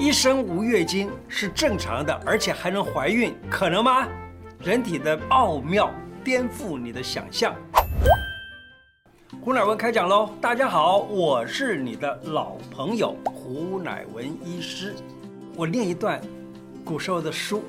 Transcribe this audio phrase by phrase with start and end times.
[0.00, 4.06] 一生无月经是正常的，而且还能怀孕，可能吗？
[4.60, 5.90] 人体的奥妙
[6.22, 7.52] 颠覆你的想象。
[9.40, 10.30] 胡乃文开讲喽！
[10.40, 14.94] 大家好，我是你的老朋友胡乃文医师。
[15.56, 16.20] 我念一段
[16.84, 17.64] 古时候的书，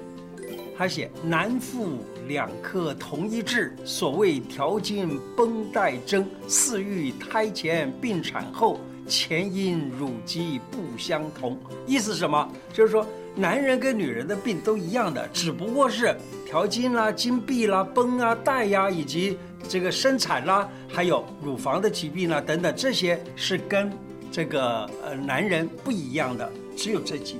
[0.77, 8.79] 他写：“男妇两科同一质，所谓调经绷带征，饲育胎前病产后。”
[9.09, 11.57] 前因乳疾不相同，
[11.87, 12.47] 意思是什么？
[12.71, 13.05] 就是说，
[13.35, 16.15] 男人跟女人的病都一样的，只不过是
[16.45, 19.37] 调经啦、经闭啦、绷啊、带呀，以及
[19.67, 23.91] 这个生产啦，还有乳房的疾病啦等等，这些是跟
[24.31, 27.37] 这个呃男人不一样的，只有这几。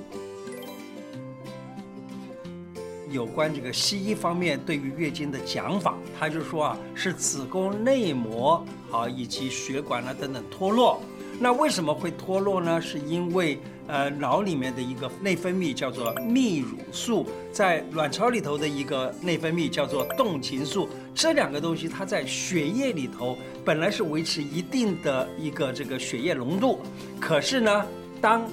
[3.11, 11.01] 有关这个西医方面对于月经的讲法，他就说啊，是子宫内膜啊以及血管啊等等脱落。
[11.41, 12.81] 那为什么会脱落呢？
[12.81, 13.57] 是因为
[13.87, 26.81] 呃脑里面的一个内分泌叫做泌乳素，在卵巢里头的一个内分泌叫做动情素，这两个东西它在血液里头本来是维持一定的一个这个血液浓度，
[27.21, 27.85] 可是呢，
[28.19, 28.45] 当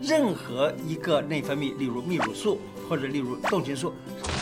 [0.00, 3.92] 任何一个内分泌，例如泌乳素或者例如动情素，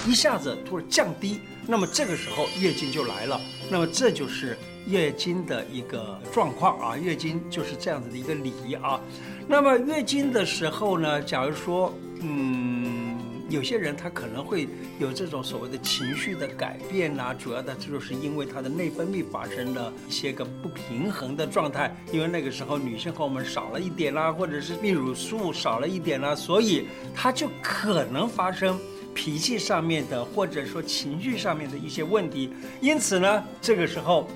[0.06, 3.40] 一下子突然降低，那么这个时候月经就来了，
[3.70, 4.54] 那么这就是。
[4.86, 9.00] 月经的一个状况啊，月经就是这样子的一个礼仪啊。
[9.48, 28.78] 那么月经的时候呢，假如说，嗯，有些人他可能会有这种所谓的情绪的改变呐、主要的就是因为他的内分泌发生了一些个不平衡的状态，因为那个时候女性荷尔蒙少了一点啦、或者是泌乳素少了一点啦、所以他就可能发生
[29.14, 32.52] 脾气上面的或者说情绪上面的一些问题。
[32.80, 34.28] 因此呢，这个时候。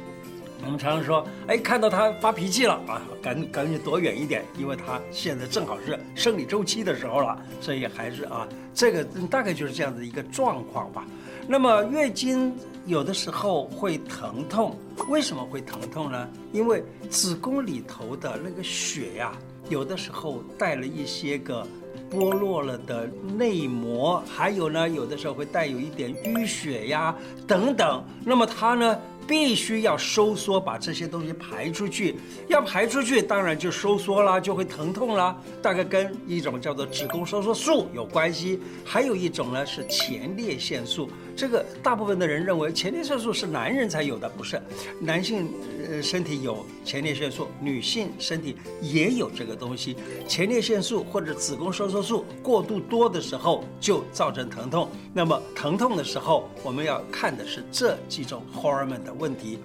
[0.65, 11.05] 我们常常说，哎，看到他发脾气了啊，赶赶紧躲远一点，因为他现在正好是生理周期的时候了，所以还是啊，这个大概就是这样的一个状况吧。
[11.49, 12.55] 那么月经
[12.87, 14.77] 有的时候会疼痛，
[15.09, 16.29] 为什么会疼痛呢？
[16.53, 19.33] 因为子宫里头的那个血呀，
[19.69, 21.67] 有的时候带了一些个
[22.11, 27.15] 剥落了的内膜，还有呢，有的时候会带有一点淤血呀
[27.47, 28.05] 等等。
[28.25, 28.99] 那么它呢？
[29.31, 32.17] 必须要收缩，把这些东西排出去。
[32.49, 35.41] 要排出去，当然就收缩啦，就会疼痛啦。
[35.63, 41.09] 大概跟一种叫做子宫收缩素有关系，还有一种呢是前列腺素。
[41.37, 44.61] 这个大部分的人认为前列腺素是男人才有的，不是？
[44.99, 45.49] 男性
[45.89, 49.97] 呃身体有前列腺素，女性身体也有这个东西。
[50.27, 54.91] 前列腺素或者子宫收缩素过度多的时候，就造成疼痛。
[55.15, 59.61] 那么疼痛的时候，我们要看的是这几种 hormone 的问题。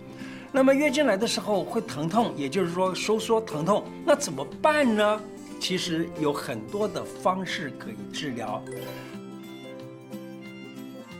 [0.51, 5.19] 那么月经来的时候会疼痛，也就是说收缩疼痛，那怎么办呢？
[5.59, 8.61] 其实有很多的方式可以治疗。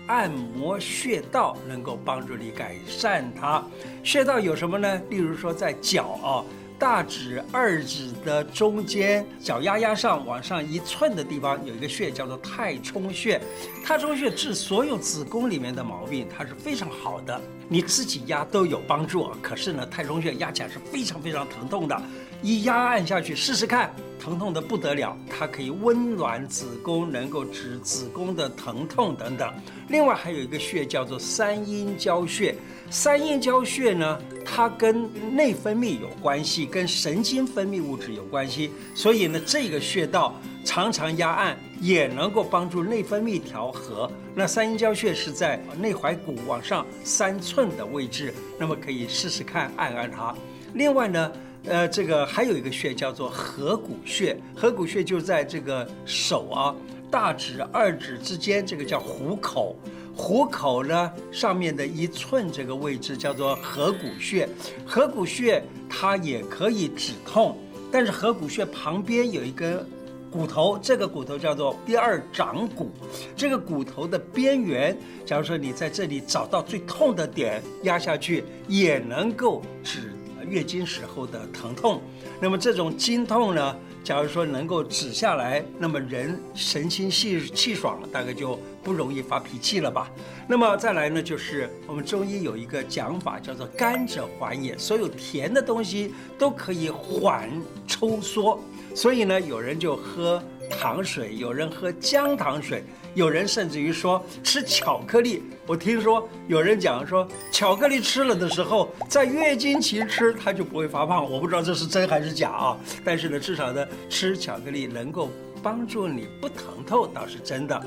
[0.08, 3.64] 按摩穴道能够帮助你改善它。
[4.04, 5.02] 穴道有什么呢？
[5.10, 6.46] 例如说在脚啊，
[6.78, 13.42] 大指、二指的中间，脚丫丫上往上一寸的地方有一个穴，叫做太冲穴。
[13.84, 17.40] 太冲穴治所有子宫里面的毛病，它是非常好的。
[17.68, 22.00] 你自己压都有帮助，可是呢，太冲穴压起来是非常非常疼痛的。
[22.42, 25.18] 一压按下去，试试看，疼痛得不得了。
[25.30, 29.52] 它可以温暖子宫，能够止子宫的疼痛等等。
[29.88, 32.56] 另外还有一个穴叫做三阴交穴。
[32.92, 34.20] 三阴交穴呢，
[34.56, 38.72] 它跟内分泌有关系，跟神经分泌物质有关系。
[38.94, 40.34] 所以呢，这个穴道
[40.64, 44.10] 常常压按也能够帮助内分泌调和。
[44.34, 50.34] 那三阴交穴是在内踝骨往上三寸的位置，那么可以试试看按按它。
[50.74, 51.32] 另外呢。
[51.68, 56.76] 呃，这个还有一个穴叫做合谷穴，合谷穴就在这个手啊，
[57.10, 59.76] 大指、二指之间，这个叫虎口。
[60.16, 64.48] 虎口呢上面的一寸这个位置叫做合谷穴。
[64.86, 67.58] 合谷穴它也可以止痛，
[67.92, 69.86] 但是合谷穴旁边有一根
[70.32, 72.92] 骨头，这个骨头叫做第二掌骨。
[73.36, 80.12] 这个骨头的边缘，假如说你在这里找到最痛的点，压下去也能够止。
[80.48, 82.00] 月经时候的疼痛，
[82.40, 90.12] 那么这种经痛呢，假如说能够止下来，那么人神清气气爽了，大概就不容易发脾气了吧。
[90.48, 97.50] 那么再来呢，就是我们中医有一个讲法，叫做甘者缓也，所有甜的东西都可以缓
[97.88, 98.60] 抽缩，
[98.94, 100.40] 所以呢，有人就喝
[100.70, 102.84] 糖水，有人喝姜糖水。
[103.14, 112.78] 有人甚至于说吃巧克力，我听说有人讲说巧克力吃了的时候，在月经期吃它就不会发胖，我不知道这是真还是假啊。
[113.06, 115.30] 但是呢，至少呢，吃巧克力能够
[115.64, 117.82] 帮助你不疼痛，倒是真的。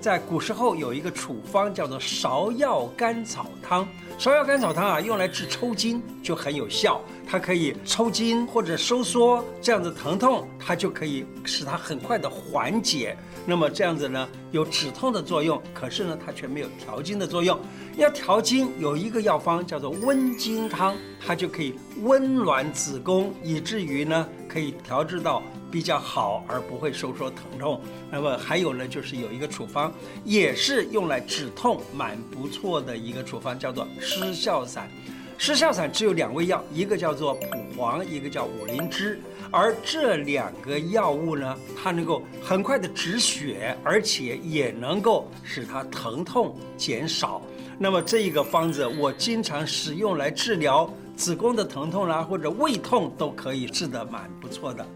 [0.00, 3.86] 在古时候有一个处方叫做芍药甘草汤，
[4.18, 13.14] 芍药甘草汤啊，用来治抽筋就很有效，它可以抽筋或者收缩这样子疼痛，它就可以使它很快的缓解。
[13.44, 17.58] 那么这样子呢，有止痛的作用，可是呢，它却没有调经的作用。
[17.98, 25.42] 要调经，有一个药方叫做温经汤，它就可以温暖子宫，以至于呢，可以调制到。
[25.70, 27.80] 比较好，而不会收缩疼痛。
[28.10, 29.92] 那么还有呢，就是有一个处方，
[30.24, 34.90] 也是用来止痛，蛮不错的一个处方，叫做失笑散。
[35.38, 39.20] 失笑散只有两味药，一个叫做蒲黄，一个叫五灵芝。
[39.52, 47.40] 而这两个药物呢，它能够很快的止血，而且也能够使它疼痛减少。
[47.78, 54.86] 那么这一个方子，我经常使用来治疗子宫的疼痛啦，或者胃痛都可以治得蛮不错的。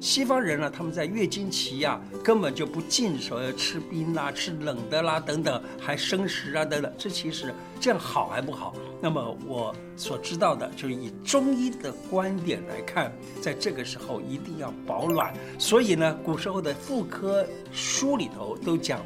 [0.00, 6.92] 西方人呢，他们在月经期呀、根本就不禁说要吃冰啦、吃冷的啦等等，还生食啊等等。
[6.96, 8.76] 这其实这样好还不好？
[9.00, 13.12] 那么我所知道的，就是以中医的观点来看，
[13.42, 15.34] 在这个时候一定要保暖。
[15.58, 19.00] 所以呢，古时候的妇科书里头都讲。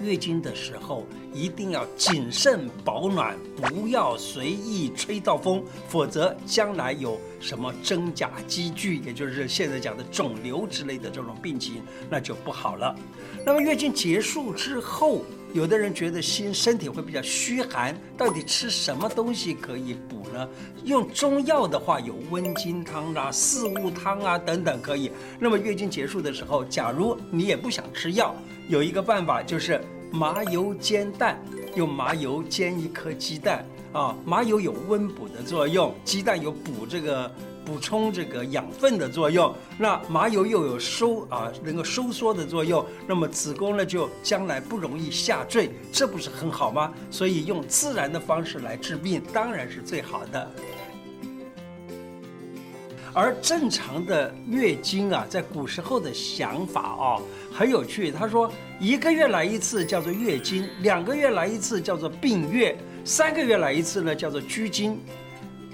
[0.00, 12.94] 月经的时候一定要谨慎保暖，不要随意吹到风，否则将来有什么真假积聚，也就是现在讲的肿瘤之类的这种病情，那就不好了。
[13.44, 20.48] 那么月经结束之后，有的人觉得心身体会比较虚寒，到底吃什么东西可以补呢？
[20.84, 25.10] 用中药的话，有温经汤啊、四物汤啊等等可以。
[25.38, 28.34] 那么月经结束的时候，假如你也不想吃药，
[28.68, 29.80] 有一个办法就是。
[30.12, 31.42] 麻油煎蛋，
[31.74, 37.28] 用麻油煎一颗鸡蛋啊，麻油有温补的作用，鸡蛋有补这个
[37.64, 46.92] 补充这个养分的作用，那麻油又有收啊能够收缩的作用，那么子宫呢就将来不容易下坠，这不是很好吗？
[47.10, 50.48] 所以用自然的方式来治病当然是最好的。
[53.16, 57.22] 而正常的月经啊，在古时候的想法啊，
[57.52, 58.10] 很有趣。
[58.10, 64.98] 他说，一个月来一次叫做月经，两个月来一次叫做病月，三个月来一次呢叫做居经。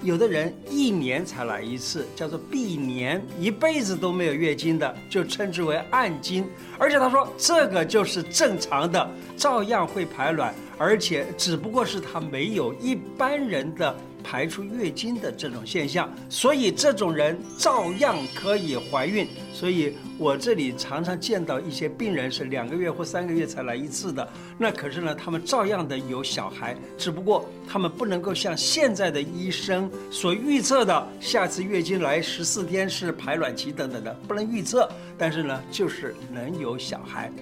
[0.02, 6.46] 有的人一年才来一次，叫做闭年，一辈子都没有月经的，就称之为暗经。
[6.78, 13.96] 而且他说，这个就是正常的，照样会排卵，而且只不过是他没有一般人的。
[14.31, 19.27] 排出月经的这种现象，所以这种人照样可以怀孕。
[19.53, 34.88] 所以我这里常常见到一些病人是两个月或三个月才来一次的，那可是呢，他们照样的有小孩，只不过他们不能够像现在的医生所预测的，下次月经来十四天是排卵期等等的，不能预测。
[35.19, 37.33] 但是呢，就是能有小孩。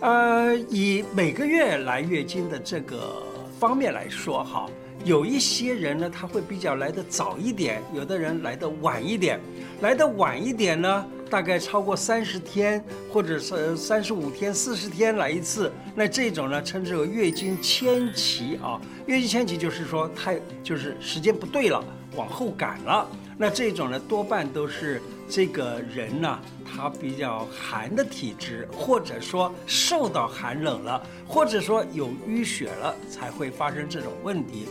[0.00, 3.22] 呃，以每个月来月经的这个
[3.60, 4.66] 方面来说，哈。
[5.04, 9.40] 有一些人呢，他会比较来得早一点，有的人来得晚一点。
[9.80, 12.82] 来得晚一点呢，大概超过三十天，
[13.12, 15.70] 或者是三十五天、四十天来一次。
[15.94, 18.80] 那这种呢，称之为月经迁期啊。
[19.06, 21.84] 月经迁期就是说，太就是时间不对了，
[22.16, 23.06] 往后赶了。
[23.38, 34.66] 那这种呢，多半都是这个人呢，他比较寒的体质，或者说受到寒冷了，或者说有淤血了，才会发生这种问题。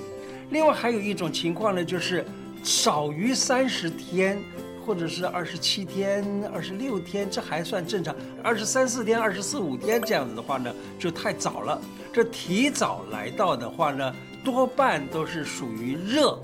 [0.50, 2.26] 另外还有一种情况呢，就是
[2.64, 4.40] 少于三十天，
[4.86, 6.24] 或者是二十七天、
[6.54, 8.16] 二十六天，这还算正常。
[8.44, 11.82] 二十三四天、二十四五天这样子的话呢，就太早了。
[12.14, 16.40] 这提早来到的话呢，多半都是属于热。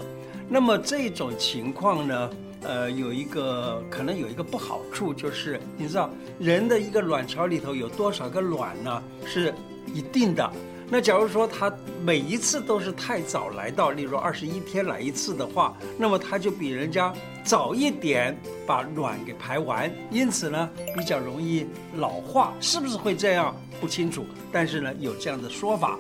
[0.50, 2.30] 那么这种情况呢，
[2.64, 9.02] 呃，有一个可能有一个不好处，就是你知道人的一个卵巢里头有多少个卵呢？
[9.26, 9.54] 是
[9.94, 10.52] 一定的。
[10.94, 17.14] 那假如说他每一次都是太早来到，例如二十一天来一次的话，那么他就比人家
[17.46, 23.56] 早一点把卵给排完，因此呢比较容易老化，是不是会这样？
[23.80, 25.98] 不清楚，但是呢有这样的说法。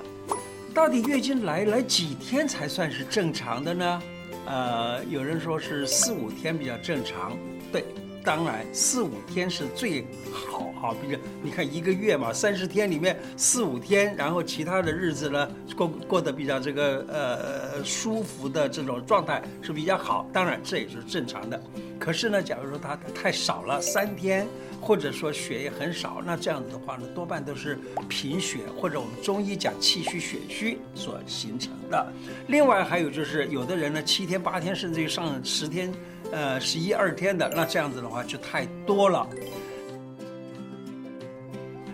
[0.74, 4.02] 到底月经来来几天才算是正常的呢？
[4.46, 7.38] 呃，有人说是四五天比较正常，
[7.72, 7.86] 对。
[8.24, 15.48] 当然，四五天是最好好，比如你看一个月嘛，三十天里面四五天，然后其他的日子呢，
[15.78, 20.28] 过过得比较这个呃舒服的这种状态是比较好。
[20.34, 21.62] 当然这也是正常的。
[22.00, 24.48] 可是呢，假如说它太少了，三天，
[24.82, 27.78] 或者说血液很少，那这样子的话呢，多半都是
[28.10, 32.12] 贫血或者我们中医讲气虚血虚所形成的。
[32.48, 35.94] 另外还有就是，有的人呢七天八天甚至于上十天。
[36.32, 39.28] 呃十一二天的，那这样子的话就太多了。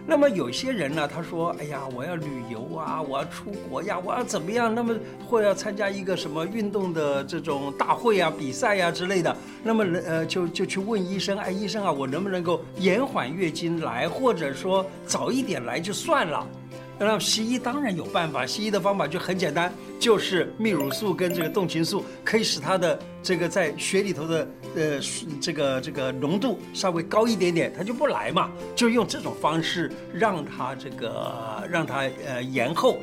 [0.10, 4.74] 那么有些人呢，他说：“哎呀，我要旅游啊，我要出国呀，我要怎么样？
[4.74, 4.96] 那么
[5.30, 9.36] 或要参加一个什么运动的这种大会啊、比赛呀之类的。
[9.62, 16.48] 那么呃，就就去问医生，哎，医生啊，我能不能够延缓月经来，或者说早一点来就算了。”
[17.00, 25.00] 那西医当然有办法，西医的方法就很简单，就是泌乳素跟这个动情素可以使它的这个在血里头的呃
[25.40, 32.98] 这个这个浓度稍微高一点点，它就不来嘛，就用这种方式让它这个让它呃延后。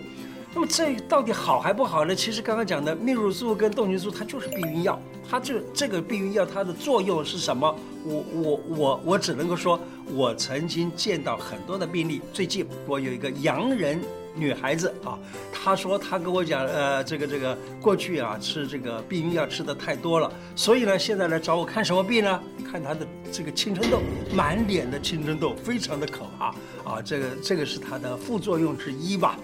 [0.55, 2.15] 那么这到底好还不好呢？
[2.15, 7.75] 其实刚刚讲的泌乳素跟动情素，它就是避孕药，它就这个避孕药它的作用是什么？
[8.05, 9.81] 我我我我只能够说，
[10.13, 12.23] 我曾经见到很多的病例。
[12.33, 14.01] 最近我有一个洋人
[14.33, 15.19] 女孩子啊，
[15.53, 22.41] 她说她跟我讲，呃，这个这个过去啊吃这个避孕药吃的太多了，所以呢现在来找我看什么病呢？
[22.71, 23.99] 看她的这个青春痘，
[24.33, 27.03] 满脸的青春痘，非常的可怕啊。
[27.05, 29.37] 这个这个是它的副作用之一吧。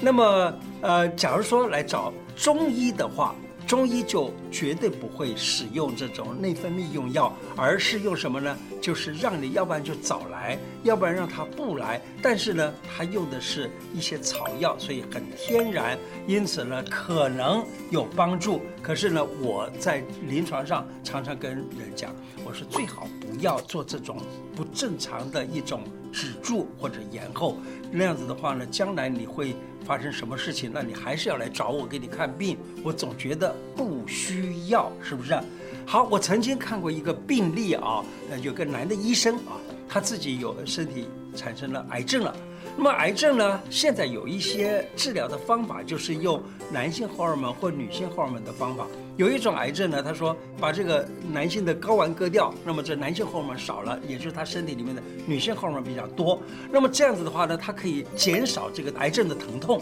[0.00, 3.34] 那么呃，假如说来找中医的话。
[3.66, 8.56] 中医就绝对不会使用这种内分泌用药，而是用什么呢？
[8.80, 12.00] 就是让你要不然就早来，要不然让它不来。
[12.22, 15.98] 但是呢，它用的是一些草药，所以很天然，
[16.28, 18.62] 因此呢可能有帮助。
[18.80, 23.08] 可是呢，我在临床上常常跟人讲，我说最好
[23.40, 24.18] 要做这种
[24.54, 27.56] 不正常的一种止住或者延后。
[27.90, 29.54] 那样子的话呢，将来你会。
[29.86, 32.58] 发生什么事情，那你还是要来找我给你看病。
[32.82, 35.38] 我总觉得不需要，是不是？
[35.86, 38.04] 好，我曾经看过一个病例啊，
[38.42, 39.54] 有个男的医生啊，
[39.88, 42.34] 他自己有身体产生了癌症了。
[42.78, 48.86] 那么癌症呢，现在有一些治疗的方法，就是用男性荷尔蒙或女性荷尔蒙的方法。
[49.16, 56.38] 有一种癌症呢，他说把这个男性的睾丸割掉，那么这男性荷尔蒙少了，也就是他身体里面的女性荷尔蒙比较多。
[56.70, 59.80] 那么这样子的话呢，它可以减少这个癌症的疼痛。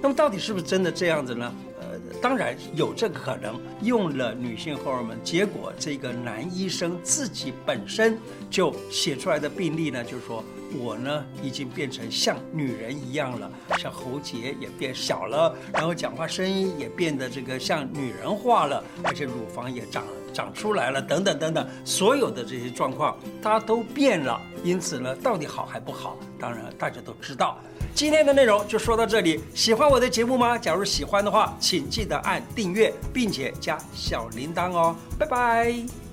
[0.00, 1.52] 那么到底是不是真的这样子呢？
[2.20, 8.18] 当然有这个可能，用了女性荷尔蒙，结果这个男医生自己本身
[8.50, 10.44] 就写出来的病例呢，就是说。
[10.78, 13.48] 我呢，已经变成像女人一样了，
[13.78, 24.38] 像喉结也变小了，然后讲话声音也变得这个像女人化了，而且乳房也长了长出来了，等等等等，所有的这些状况它都变了。
[24.62, 26.18] 因此呢，到底好还不好？
[26.38, 27.56] 当然大家都知道。
[27.94, 30.58] 今天的内容就说到这里，喜欢我的节目吗？
[30.58, 34.94] 假如喜欢的话，请记得按订阅，并且加小铃铛哦。
[35.18, 36.05] 拜拜。